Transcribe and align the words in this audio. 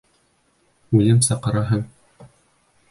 Үлем 1.01 1.21
саҡыраһың! 1.29 1.87